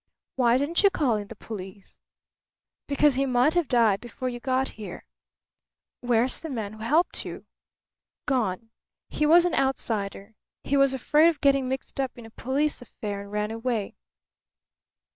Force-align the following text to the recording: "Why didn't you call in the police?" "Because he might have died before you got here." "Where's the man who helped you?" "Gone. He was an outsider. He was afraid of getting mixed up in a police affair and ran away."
"Why 0.35 0.57
didn't 0.57 0.81
you 0.81 0.89
call 0.89 1.17
in 1.17 1.27
the 1.27 1.35
police?" 1.35 1.99
"Because 2.87 3.13
he 3.13 3.27
might 3.27 3.53
have 3.53 3.67
died 3.67 4.01
before 4.01 4.29
you 4.29 4.39
got 4.39 4.69
here." 4.69 5.05
"Where's 5.99 6.41
the 6.41 6.49
man 6.49 6.73
who 6.73 6.79
helped 6.79 7.23
you?" 7.23 7.45
"Gone. 8.25 8.71
He 9.09 9.27
was 9.27 9.45
an 9.45 9.53
outsider. 9.53 10.33
He 10.63 10.75
was 10.75 10.95
afraid 10.95 11.29
of 11.29 11.39
getting 11.39 11.69
mixed 11.69 12.01
up 12.01 12.17
in 12.17 12.25
a 12.25 12.31
police 12.31 12.81
affair 12.81 13.21
and 13.21 13.31
ran 13.31 13.51
away." 13.51 13.95